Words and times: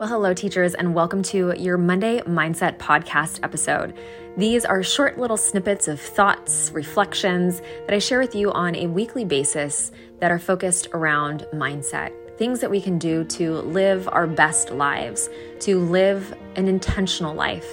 Well, 0.00 0.08
hello, 0.08 0.32
teachers, 0.32 0.72
and 0.72 0.94
welcome 0.94 1.22
to 1.24 1.52
your 1.58 1.76
Monday 1.76 2.22
Mindset 2.22 2.78
Podcast 2.78 3.40
episode. 3.42 3.98
These 4.38 4.64
are 4.64 4.82
short 4.82 5.18
little 5.18 5.36
snippets 5.36 5.88
of 5.88 6.00
thoughts, 6.00 6.70
reflections 6.72 7.60
that 7.84 7.92
I 7.92 7.98
share 7.98 8.18
with 8.18 8.34
you 8.34 8.50
on 8.50 8.74
a 8.76 8.86
weekly 8.86 9.26
basis 9.26 9.92
that 10.20 10.30
are 10.30 10.38
focused 10.38 10.88
around 10.94 11.46
mindset. 11.52 12.12
Things 12.38 12.60
that 12.60 12.70
we 12.70 12.80
can 12.80 12.98
do 12.98 13.24
to 13.24 13.56
live 13.56 14.08
our 14.10 14.26
best 14.26 14.70
lives, 14.70 15.28
to 15.60 15.78
live 15.78 16.34
an 16.56 16.66
intentional 16.66 17.34
life. 17.34 17.70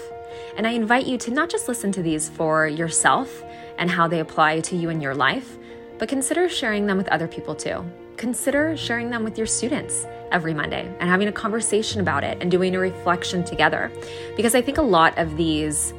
And 0.58 0.68
I 0.68 0.72
invite 0.72 1.08
you 1.08 1.18
to 1.20 1.32
not 1.32 1.50
just 1.50 1.70
listen 1.70 1.94
to 1.94 2.04
these 2.04 2.28
for 2.28 2.68
yourself 2.68 3.42
and 3.78 3.90
how 3.90 4.10
they 4.10 4.20
apply 4.20 4.60
to 4.60 4.76
you 4.76 4.90
in 4.90 5.00
your 5.00 5.16
life, 5.16 5.58
but 5.98 6.10
consider 6.10 6.50
sharing 6.50 6.88
them 6.88 6.98
with 6.98 7.08
other 7.08 7.30
people 7.30 7.56
too. 7.56 7.90
Consider 8.18 8.76
sharing 8.76 9.12
them 9.12 9.24
with 9.24 9.38
your 9.38 9.46
students 9.46 10.08
every 10.32 10.52
Monday 10.52 10.92
and 11.00 11.08
having 11.08 11.28
a 11.28 11.32
conversation 11.32 12.02
about 12.02 12.24
it 12.24 12.40
and 12.42 12.50
doing 12.50 12.76
a 12.76 12.80
reflection 12.80 13.44
together. 13.44 13.92
Because 14.36 14.56
I 14.56 14.62
think 14.62 14.80
a 14.80 14.82
lot 14.82 15.16
of 15.20 15.38
these 15.38 15.94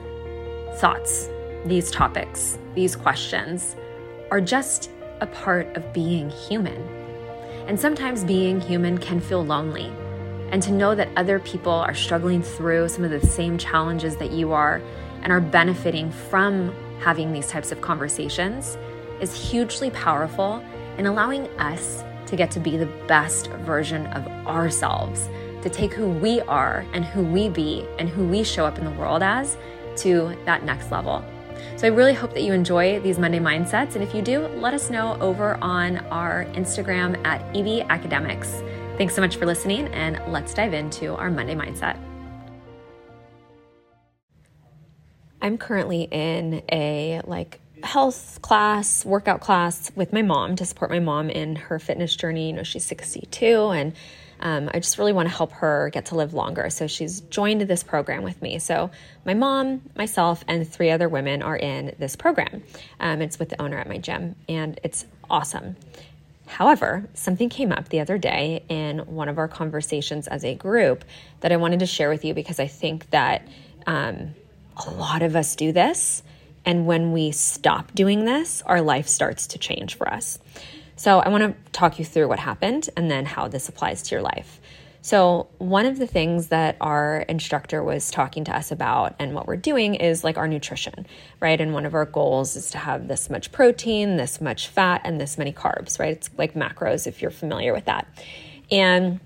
thoughts, 0.78 1.28
these 1.64 1.92
topics, 1.92 2.58
these 2.74 2.96
questions 2.96 3.77
are 4.32 4.41
just 4.41 4.91
a 5.20 5.28
part 5.28 5.68
of 5.77 5.92
being 5.92 6.28
human. 6.28 6.82
And 7.68 7.78
sometimes 7.78 8.24
being 8.24 8.60
human 8.60 8.98
can 8.98 9.20
feel 9.20 9.44
lonely. 9.44 9.92
And 10.50 10.60
to 10.64 10.72
know 10.72 10.96
that 10.96 11.10
other 11.16 11.38
people 11.38 11.72
are 11.72 11.94
struggling 11.94 12.42
through 12.42 12.88
some 12.88 13.05
of 13.05 13.12
the 13.12 13.24
same 13.24 13.58
challenges 13.58 14.16
that 14.16 14.32
you 14.32 14.50
are 14.50 14.82
and 15.22 15.30
are 15.30 15.41
benefiting 15.41 16.10
from 16.10 16.74
having 16.98 17.32
these 17.32 17.46
types 17.46 17.70
of 17.70 17.80
conversations 17.80 18.77
is 19.20 19.50
hugely 19.50 19.91
powerful 19.91 20.64
in 20.96 21.06
allowing 21.06 21.46
us 21.60 22.02
to 22.28 22.37
get 22.37 22.50
to 22.52 22.60
be 22.60 22.77
the 22.77 22.87
best 23.06 23.48
version 23.48 24.06
of 24.09 24.27
ourselves, 24.46 25.28
to 25.62 25.70
take 25.70 25.92
who 25.92 26.09
we 26.09 26.41
are 26.42 26.84
and 26.92 27.05
who 27.05 27.24
we 27.24 27.48
be 27.48 27.86
and 27.98 28.09
who 28.09 28.27
we 28.27 28.45
show 28.45 28.64
up 28.64 28.78
in 28.78 28.84
the 28.84 28.91
world 28.92 29.23
as 29.23 29.56
to 29.97 30.36
that 30.44 30.62
next 30.64 30.91
level. 30.91 31.25
So 31.77 31.86
I 31.86 31.91
really 31.91 32.14
hope 32.14 32.34
that 32.34 32.42
you 32.42 32.52
enjoy 32.52 33.00
these 33.00 33.19
Monday 33.19 33.41
mindsets. 33.41 33.94
And 33.94 34.02
if 34.02 34.14
you 34.14 34.22
do, 34.22 34.47
let 34.47 34.75
us 34.75 34.91
know 34.91 35.17
over 35.20 35.56
on 35.62 35.98
our 36.06 36.44
Instagram 36.52 37.25
at 37.27 37.41
EB 37.56 37.86
Academics. 37.89 38.62
Thanks 38.97 39.14
so 39.14 39.20
much 39.20 39.36
for 39.36 39.47
listening, 39.47 39.89
and 39.89 40.20
let's 40.33 40.52
dive 40.52 40.74
into 40.74 41.14
our 41.14 41.30
Monday 41.30 41.55
mindset. 41.55 41.97
I'm 45.41 45.56
currently 45.56 46.08
in 46.11 46.62
a 46.70 47.20
like 47.24 47.61
health 47.82 48.40
class, 48.42 49.04
workout 49.04 49.40
class 49.40 49.90
with 49.94 50.12
my 50.12 50.22
mom 50.22 50.56
to 50.56 50.64
support 50.64 50.90
my 50.90 50.98
mom 50.98 51.30
in 51.30 51.56
her 51.56 51.78
fitness 51.78 52.14
journey. 52.14 52.48
You 52.48 52.54
know, 52.54 52.62
she's 52.62 52.84
62 52.84 53.46
and 53.70 53.92
um, 54.40 54.70
I 54.72 54.78
just 54.78 54.98
really 54.98 55.12
want 55.12 55.28
to 55.28 55.34
help 55.34 55.52
her 55.52 55.90
get 55.92 56.06
to 56.06 56.14
live 56.14 56.32
longer. 56.32 56.70
So 56.70 56.86
she's 56.86 57.20
joined 57.22 57.62
this 57.62 57.82
program 57.82 58.22
with 58.22 58.40
me. 58.40 58.58
So 58.58 58.90
my 59.24 59.34
mom, 59.34 59.82
myself, 59.96 60.44
and 60.46 60.66
three 60.68 60.90
other 60.90 61.08
women 61.08 61.42
are 61.42 61.56
in 61.56 61.94
this 61.98 62.14
program. 62.16 62.62
Um, 63.00 63.20
it's 63.20 63.38
with 63.38 63.48
the 63.48 63.60
owner 63.60 63.78
at 63.78 63.88
my 63.88 63.98
gym, 63.98 64.36
and 64.48 64.78
it's 64.84 65.06
awesome. 65.28 65.76
However, 66.46 67.08
something 67.14 67.48
came 67.48 67.72
up 67.72 67.88
the 67.88 68.00
other 68.00 68.16
day 68.16 68.64
in 68.68 69.00
one 69.00 69.28
of 69.28 69.38
our 69.38 69.48
conversations 69.48 70.26
as 70.28 70.44
a 70.44 70.54
group 70.54 71.04
that 71.40 71.52
I 71.52 71.56
wanted 71.56 71.80
to 71.80 71.86
share 71.86 72.08
with 72.08 72.24
you 72.24 72.32
because 72.32 72.58
I 72.58 72.68
think 72.68 73.10
that 73.10 73.46
um, 73.86 74.34
a 74.86 74.90
lot 74.90 75.22
of 75.22 75.36
us 75.36 75.56
do 75.56 75.72
this 75.72 76.22
and 76.64 76.87
when 76.87 77.12
we 77.12 77.31
stop 77.31 77.92
doing 77.95 78.25
this, 78.25 78.62
our 78.67 78.81
life 78.81 79.09
starts 79.09 79.47
to 79.48 79.59
change 79.59 79.97
for 79.97 80.09
us. 80.09 80.39
So, 80.97 81.20
I 81.20 81.28
want 81.28 81.45
to 81.45 81.70
talk 81.73 81.98
you 81.98 82.05
through 82.05 82.28
what 82.28 82.39
happened 82.39 82.91
and 82.97 83.11
then 83.11 83.25
how 83.25 83.48
this 83.48 83.69
applies 83.69 84.03
to 84.03 84.14
your 84.14 84.23
life. 84.23 84.61
So, 85.01 85.48
one 85.59 85.86
of 85.86 85.98
the 85.98 86.06
things 86.06 86.48
that 86.48 86.77
our 86.81 87.20
instructor 87.29 87.83
was 87.83 88.11
talking 88.11 88.45
to 88.45 88.56
us 88.56 88.73
about 88.73 89.14
and 89.19 89.34
what 89.34 89.47
we're 89.47 89.56
doing 89.56 89.95
is 89.95 90.25
like 90.25 90.36
our 90.36 90.48
nutrition, 90.48 91.06
right? 91.41 91.61
And 91.61 91.73
one 91.73 91.86
of 91.86 91.95
our 91.95 92.05
goals 92.05 92.56
is 92.56 92.70
to 92.73 92.79
have 92.79 93.06
this 93.06 93.31
much 93.31 93.53
protein, 93.53 94.17
this 94.17 94.41
much 94.41 94.68
fat, 94.68 95.02
and 95.05 95.20
this 95.20 95.39
many 95.39 95.52
carbs, 95.52 95.98
right? 96.01 96.13
It's 96.13 96.30
like 96.36 96.55
macros 96.55 97.07
if 97.07 97.23
you're 97.23 97.30
familiar 97.30 97.73
with 97.73 97.85
that. 97.85 98.08
And 98.70 99.20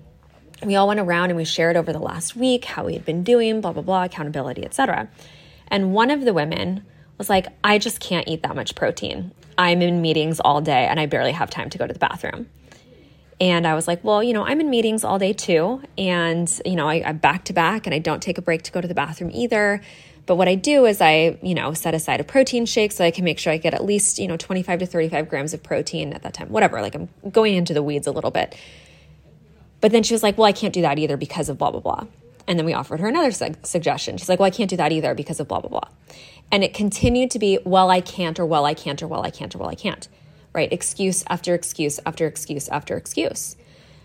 we 0.63 0.77
all 0.77 0.89
went 0.89 1.01
around 1.01 1.31
and 1.31 1.37
we 1.37 1.45
shared 1.45 1.77
over 1.77 1.93
the 1.93 1.99
last 1.99 2.37
week 2.37 2.65
how 2.65 2.85
we 2.85 2.93
had 2.93 3.05
been 3.05 3.25
doing, 3.25 3.61
blah, 3.61 3.73
blah, 3.73 3.83
blah, 3.83 4.05
accountability, 4.05 4.65
etc. 4.65 5.09
And 5.69 5.93
one 5.95 6.11
of 6.11 6.25
the 6.25 6.35
women 6.35 6.85
was 7.19 7.31
like, 7.31 7.47
I 7.63 7.79
just 7.79 8.01
can't 8.01 8.27
eat 8.29 8.43
that 8.43 8.57
much 8.57 8.75
protein. 8.75 9.33
I'm 9.59 9.83
in 9.83 10.03
meetings 10.03 10.41
all 10.41 10.61
day 10.61 10.87
and 10.87 10.99
I 10.99 11.07
barely 11.07 11.33
have 11.33 11.51
time 11.51 11.71
to 11.71 11.79
go 11.79 11.87
to 11.87 11.93
the 11.93 11.99
bathroom. 11.99 12.49
And 13.41 13.67
I 13.67 13.75
was 13.75 13.89
like, 13.89 14.05
well, 14.05 14.23
you 14.23 14.33
know, 14.33 14.45
I'm 14.45 14.61
in 14.61 14.71
meetings 14.71 15.05
all 15.05 15.19
day 15.19 15.33
too. 15.33 15.83
And, 15.99 16.49
you 16.65 16.77
know, 16.77 16.89
I, 16.89 16.97
am 16.97 17.19
back 17.19 17.45
to 17.47 17.53
back 17.53 17.87
and 17.87 17.95
I 17.95 17.99
don't 17.99 18.23
take 18.23 18.39
a 18.39 18.43
break 18.43 18.63
to 18.63 18.73
go 18.73 18.81
to 18.81 18.87
the 18.87 18.95
bathroom 18.95 19.31
either. 19.35 19.83
But 20.27 20.37
what 20.37 20.47
I 20.47 20.55
do 20.55 20.87
is 20.87 21.01
I, 21.01 21.39
you 21.43 21.55
know, 21.55 21.75
set 21.75 21.95
aside 21.95 22.21
a 22.21 22.25
protein 22.25 22.67
shake 22.67 22.93
so 22.93 23.05
I 23.05 23.11
can 23.11 23.25
make 23.25 23.39
sure 23.39 23.53
I 23.53 23.57
get 23.57 23.75
at 23.75 23.85
least, 23.85 24.19
you 24.19 24.29
know, 24.29 24.37
25 24.37 24.79
to 24.81 24.87
35 24.87 25.29
grams 25.29 25.53
of 25.53 25.63
protein 25.63 26.13
at 26.13 26.23
that 26.23 26.35
time, 26.35 26.51
whatever. 26.51 26.81
Like 26.81 26.95
I'm 26.95 27.09
going 27.31 27.57
into 27.57 27.75
the 27.75 27.83
weeds 27.83 28.07
a 28.07 28.13
little 28.13 28.31
bit. 28.31 28.57
But 29.81 29.91
then 29.91 30.05
she 30.05 30.15
was 30.15 30.23
like, 30.23 30.39
well, 30.39 30.47
I 30.47 30.53
can't 30.53 30.73
do 30.73 30.83
that 30.83 31.01
either 31.01 31.17
because 31.17 31.49
of 31.49 31.59
blah, 31.59 31.73
blah, 31.73 31.81
blah. 31.81 32.07
And 32.53 32.59
then 32.59 32.67
we 32.67 32.75
offered 32.75 33.01
her 33.01 33.09
another 33.09 33.31
su- 33.31 33.55
suggestion. 33.63 34.19
She's 34.19 34.29
like, 34.29 34.39
well, 34.39 34.47
I 34.47 34.51
can't 34.51 34.69
do 34.69 34.77
that 34.77 34.93
either 34.93 35.15
because 35.15 35.41
of 35.41 35.49
blah, 35.49 35.61
blah, 35.61 35.71
blah. 35.71 35.89
And 36.51 36.63
it 36.63 36.75
continued 36.75 37.31
to 37.31 37.39
be, 37.39 37.59
well, 37.65 37.91
I 37.91 38.03
can't, 38.03 38.39
or 38.39 38.45
well, 38.45 38.67
I 38.67 38.75
can't, 38.75 39.03
or 39.03 39.09
well, 39.09 39.25
I 39.25 39.31
can't, 39.31 39.55
or 39.55 39.59
well, 39.59 39.71
I 39.71 39.75
can't, 39.75 40.07
right? 40.53 40.71
Excuse 40.71 41.25
after 41.29 41.55
excuse 41.55 41.99
after 42.05 42.27
excuse 42.27 42.69
after 42.69 42.95
excuse. 42.95 43.57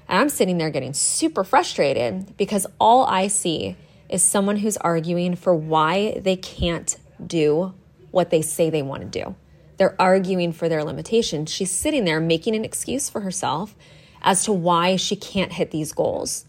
And 0.08 0.18
I'm 0.18 0.30
sitting 0.30 0.58
there 0.58 0.70
getting 0.70 0.94
super 0.94 1.44
frustrated 1.44 2.38
because 2.38 2.66
all 2.80 3.04
I 3.04 3.28
see 3.28 3.76
is 4.08 4.24
someone 4.24 4.56
who's 4.56 4.78
arguing 4.78 5.36
for 5.36 5.54
why 5.54 6.18
they 6.22 6.38
can't 6.38 6.96
do 7.26 7.74
what 8.12 8.30
they 8.30 8.42
say 8.42 8.70
they 8.70 8.82
want 8.82 9.12
to 9.12 9.24
do. 9.24 9.36
They're 9.76 10.02
arguing 10.02 10.54
for 10.54 10.70
their 10.70 10.86
limitations. 10.86 11.52
She's 11.52 11.70
sitting 11.70 12.06
there 12.06 12.22
making 12.22 12.56
an 12.56 12.64
excuse 12.64 13.10
for 13.10 13.20
herself 13.20 13.76
as 14.22 14.46
to 14.46 14.54
why 14.54 14.96
she 14.96 15.18
can't 15.18 15.52
hit 15.52 15.72
these 15.72 15.92
goals. 15.92 16.46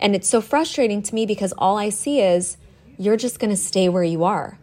And 0.00 0.14
it's 0.14 0.28
so 0.28 0.40
frustrating 0.40 1.02
to 1.02 1.14
me 1.14 1.26
because 1.26 1.52
all 1.58 1.76
I 1.76 1.88
see 1.88 2.20
is 2.20 2.56
you're 2.96 3.16
just 3.16 3.38
going 3.38 3.50
to 3.50 3.56
stay 3.56 3.88
where 3.88 4.04
you 4.04 4.24
are 4.24 4.58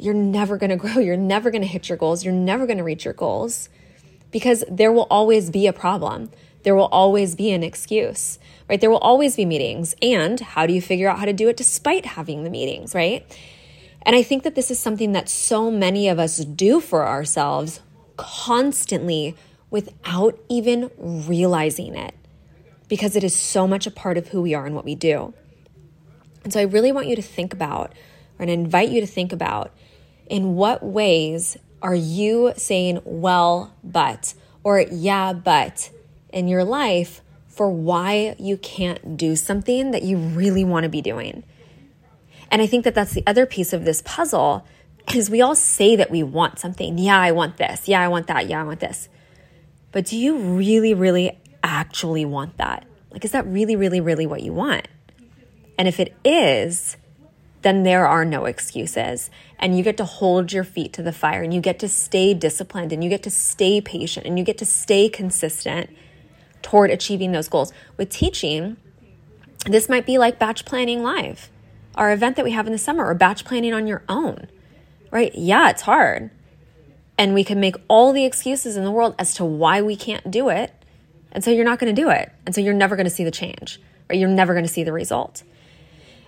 you're 0.00 0.14
never 0.14 0.56
going 0.56 0.70
to 0.70 0.76
grow. 0.76 0.98
You're 0.98 1.16
never 1.16 1.50
going 1.50 1.62
to 1.62 1.68
hit 1.68 1.88
your 1.88 1.98
goals. 1.98 2.24
You're 2.24 2.34
never 2.34 2.66
going 2.66 2.78
to 2.78 2.84
reach 2.84 3.04
your 3.04 3.14
goals 3.14 3.68
because 4.30 4.64
there 4.70 4.92
will 4.92 5.06
always 5.10 5.50
be 5.50 5.66
a 5.66 5.72
problem. 5.72 6.30
There 6.62 6.74
will 6.74 6.86
always 6.86 7.34
be 7.34 7.52
an 7.52 7.62
excuse, 7.62 8.38
right? 8.68 8.80
There 8.80 8.90
will 8.90 8.98
always 8.98 9.36
be 9.36 9.44
meetings. 9.44 9.94
And 10.02 10.38
how 10.38 10.66
do 10.66 10.74
you 10.74 10.82
figure 10.82 11.08
out 11.08 11.18
how 11.18 11.24
to 11.24 11.32
do 11.32 11.48
it 11.48 11.56
despite 11.56 12.04
having 12.04 12.44
the 12.44 12.50
meetings, 12.50 12.94
right? 12.94 13.24
And 14.02 14.14
I 14.14 14.22
think 14.22 14.44
that 14.44 14.54
this 14.54 14.70
is 14.70 14.78
something 14.78 15.12
that 15.12 15.28
so 15.28 15.70
many 15.70 16.08
of 16.08 16.18
us 16.18 16.38
do 16.38 16.80
for 16.80 17.06
ourselves 17.06 17.80
constantly 18.16 19.36
without 19.70 20.38
even 20.48 20.90
realizing 20.98 21.94
it 21.94 22.14
because 22.90 23.16
it 23.16 23.24
is 23.24 23.34
so 23.34 23.66
much 23.66 23.86
a 23.86 23.90
part 23.90 24.18
of 24.18 24.28
who 24.28 24.42
we 24.42 24.52
are 24.52 24.66
and 24.66 24.74
what 24.74 24.84
we 24.84 24.94
do. 24.94 25.32
And 26.44 26.52
so 26.52 26.60
I 26.60 26.64
really 26.64 26.92
want 26.92 27.06
you 27.06 27.16
to 27.16 27.22
think 27.22 27.54
about, 27.54 27.94
I 28.38 28.44
invite 28.44 28.90
you 28.90 29.00
to 29.00 29.06
think 29.06 29.32
about 29.32 29.72
in 30.26 30.56
what 30.56 30.82
ways 30.82 31.56
are 31.80 31.94
you 31.94 32.52
saying, 32.56 33.00
well, 33.04 33.72
but, 33.84 34.34
or 34.64 34.80
yeah, 34.80 35.32
but 35.32 35.90
in 36.30 36.48
your 36.48 36.64
life 36.64 37.22
for 37.48 37.70
why 37.70 38.34
you 38.38 38.56
can't 38.56 39.16
do 39.16 39.36
something 39.36 39.92
that 39.92 40.02
you 40.02 40.16
really 40.16 40.64
want 40.64 40.84
to 40.84 40.90
be 40.90 41.00
doing? 41.00 41.44
And 42.50 42.60
I 42.60 42.66
think 42.66 42.84
that 42.84 42.94
that's 42.94 43.12
the 43.12 43.22
other 43.26 43.46
piece 43.46 43.72
of 43.72 43.84
this 43.84 44.02
puzzle 44.04 44.66
is 45.14 45.30
we 45.30 45.40
all 45.40 45.54
say 45.54 45.94
that 45.94 46.10
we 46.10 46.22
want 46.22 46.58
something. 46.58 46.98
Yeah, 46.98 47.20
I 47.20 47.30
want 47.30 47.56
this. 47.56 47.86
Yeah, 47.86 48.00
I 48.00 48.08
want 48.08 48.26
that. 48.26 48.48
Yeah, 48.48 48.60
I 48.60 48.64
want 48.64 48.80
this. 48.80 49.08
But 49.92 50.06
do 50.06 50.16
you 50.16 50.38
really, 50.38 50.94
really 50.94 51.38
actually 51.62 52.24
want 52.24 52.56
that? 52.58 52.86
Like, 53.10 53.24
is 53.24 53.32
that 53.32 53.46
really, 53.46 53.76
really, 53.76 54.00
really 54.00 54.26
what 54.26 54.42
you 54.42 54.52
want? 54.52 54.88
And 55.78 55.88
if 55.88 55.98
it 55.98 56.14
is, 56.24 56.96
then 57.62 57.82
there 57.82 58.06
are 58.06 58.24
no 58.24 58.44
excuses. 58.44 59.30
And 59.58 59.76
you 59.76 59.82
get 59.82 59.96
to 59.98 60.04
hold 60.04 60.52
your 60.52 60.64
feet 60.64 60.92
to 60.94 61.02
the 61.02 61.12
fire 61.12 61.42
and 61.42 61.52
you 61.52 61.60
get 61.60 61.78
to 61.80 61.88
stay 61.88 62.34
disciplined 62.34 62.92
and 62.92 63.04
you 63.04 63.10
get 63.10 63.22
to 63.24 63.30
stay 63.30 63.80
patient 63.80 64.26
and 64.26 64.38
you 64.38 64.44
get 64.44 64.58
to 64.58 64.64
stay 64.64 65.08
consistent 65.08 65.90
toward 66.62 66.90
achieving 66.90 67.32
those 67.32 67.48
goals. 67.48 67.72
With 67.96 68.10
teaching, 68.10 68.76
this 69.66 69.88
might 69.88 70.06
be 70.06 70.18
like 70.18 70.38
batch 70.38 70.64
planning 70.64 71.02
live, 71.02 71.50
our 71.94 72.12
event 72.12 72.36
that 72.36 72.44
we 72.44 72.52
have 72.52 72.66
in 72.66 72.72
the 72.72 72.78
summer, 72.78 73.06
or 73.06 73.14
batch 73.14 73.44
planning 73.44 73.74
on 73.74 73.86
your 73.86 74.02
own, 74.08 74.48
right? 75.10 75.34
Yeah, 75.34 75.70
it's 75.70 75.82
hard. 75.82 76.30
And 77.18 77.34
we 77.34 77.44
can 77.44 77.60
make 77.60 77.76
all 77.88 78.12
the 78.12 78.24
excuses 78.24 78.76
in 78.76 78.84
the 78.84 78.90
world 78.90 79.14
as 79.18 79.34
to 79.34 79.44
why 79.44 79.82
we 79.82 79.96
can't 79.96 80.30
do 80.30 80.48
it. 80.48 80.72
And 81.32 81.44
so 81.44 81.50
you're 81.50 81.64
not 81.64 81.78
going 81.78 81.94
to 81.94 82.02
do 82.02 82.10
it. 82.10 82.32
And 82.44 82.54
so 82.54 82.60
you're 82.60 82.74
never 82.74 82.96
going 82.96 83.06
to 83.06 83.10
see 83.10 83.24
the 83.24 83.30
change, 83.30 83.80
or 84.08 84.16
you're 84.16 84.28
never 84.28 84.52
going 84.52 84.66
to 84.66 84.72
see 84.72 84.82
the 84.82 84.92
result. 84.92 85.42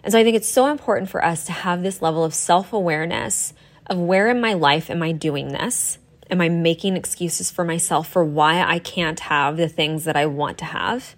And 0.05 0.13
so 0.13 0.19
I 0.19 0.25
think 0.25 0.37
it's 0.37 0.49
so 0.49 0.67
important 0.67 1.11
for 1.11 1.25
us 1.25 1.45
to 1.47 1.53
have 1.53 1.83
this 1.83 2.03
level 2.03 2.25
of 2.25 2.35
self 2.35 2.73
awareness 2.73 3.55
of 3.87 3.99
where 3.99 4.29
in 4.29 4.41
my 4.41 4.55
life 4.55 4.91
am 4.91 5.03
I 5.03 5.13
doing 5.13 5.49
this? 5.49 5.99
Am 6.31 6.41
I 6.41 6.49
making 6.49 6.97
excuses 6.97 7.51
for 7.51 7.65
myself 7.65 8.09
for 8.09 8.25
why 8.25 8.63
I 8.63 8.79
can't 8.79 9.21
have 9.21 9.57
the 9.57 9.69
things 9.69 10.05
that 10.05 10.17
I 10.17 10.27
want 10.27 10.59
to 10.59 10.65
have? 10.65 11.15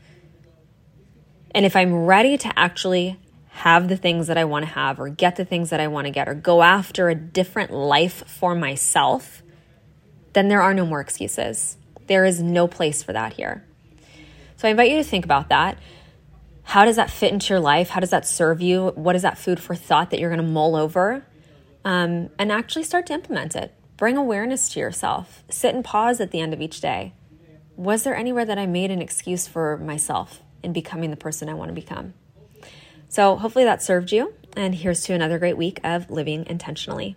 And 1.55 1.65
if 1.65 1.77
I'm 1.77 2.05
ready 2.05 2.37
to 2.39 2.59
actually 2.59 3.19
have 3.49 3.89
the 3.89 3.97
things 3.97 4.27
that 4.27 4.37
I 4.37 4.45
want 4.45 4.65
to 4.65 4.73
have 4.73 4.99
or 4.99 5.09
get 5.09 5.37
the 5.37 5.45
things 5.45 5.71
that 5.71 5.79
I 5.79 5.87
want 5.87 6.07
to 6.07 6.11
get 6.11 6.29
or 6.29 6.35
go 6.35 6.63
after 6.63 7.09
a 7.09 7.15
different 7.15 7.71
life 7.71 8.25
for 8.27 8.57
myself, 8.57 9.43
then 10.33 10.49
there 10.49 10.61
are 10.61 10.75
no 10.75 10.85
more 10.85 11.01
excuses. 11.01 11.77
There 12.09 12.25
is 12.25 12.43
no 12.43 12.67
place 12.67 13.03
for 13.03 13.13
that 13.13 13.35
here. 13.35 13.65
So 14.57 14.69
I 14.69 14.71
invite 14.71 14.91
you 14.91 14.97
to 14.97 15.05
think 15.05 15.25
about 15.25 15.49
that. 15.49 15.79
How 16.63 16.85
does 16.85 16.97
that 16.97 17.11
fit 17.11 17.33
into 17.33 17.53
your 17.53 17.61
life? 17.61 17.91
How 17.91 18.01
does 18.01 18.11
that 18.11 18.27
serve 18.27 18.61
you? 18.61 18.89
What 18.95 19.17
is 19.17 19.23
that 19.23 19.39
food 19.39 19.61
for 19.61 19.75
thought 19.75 20.11
that 20.11 20.21
you're 20.21 20.31
going 20.31 20.45
to 20.45 20.53
mull 20.53 20.77
over? 20.77 21.27
Um, 21.85 22.31
and 22.39 22.51
actually 22.51 22.85
start 22.85 23.07
to 23.07 23.13
implement 23.13 23.55
it. 23.55 23.75
Bring 23.97 24.17
awareness 24.17 24.69
to 24.71 24.81
yourself. 24.81 25.45
Sit 25.51 25.75
and 25.75 25.85
pause 25.85 26.21
at 26.21 26.31
the 26.31 26.41
end 26.41 26.55
of 26.55 26.61
each 26.61 26.81
day. 26.81 27.13
Was 27.77 28.05
there 28.05 28.17
anywhere 28.17 28.45
that 28.45 28.59
I 28.59 28.67
made 28.67 28.91
an 28.91 29.03
excuse 29.03 29.47
for 29.47 29.77
myself 29.79 30.43
in 30.63 30.73
becoming 30.73 31.11
the 31.11 31.17
person 31.17 31.49
I 31.49 31.55
want 31.55 31.69
to 31.69 31.75
become? 31.75 32.15
So, 33.09 33.37
hopefully 33.37 33.65
that 33.65 33.83
served 33.83 34.11
you. 34.11 34.35
And 34.57 34.75
here's 34.75 35.03
to 35.03 35.13
another 35.13 35.39
great 35.39 35.57
week 35.57 35.81
of 35.85 36.11
living 36.11 36.47
intentionally. 36.47 37.17